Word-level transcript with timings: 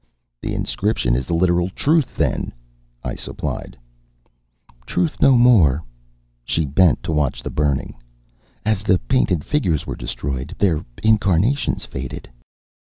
"The 0.41 0.55
inscription 0.55 1.15
is 1.15 1.27
the 1.27 1.35
literal 1.35 1.69
truth, 1.69 2.15
then?" 2.15 2.53
I 3.03 3.13
supplied. 3.13 3.77
"Truth 4.87 5.21
no 5.21 5.37
more." 5.37 5.83
She 6.43 6.65
bent 6.65 7.03
to 7.03 7.11
watch 7.11 7.43
the 7.43 7.51
burning. 7.51 7.93
"As 8.65 8.81
the 8.81 8.97
painted 8.97 9.43
figures 9.43 9.85
were 9.85 9.95
destroyed, 9.95 10.55
their 10.57 10.83
incarnations 11.03 11.85
faded." 11.85 12.27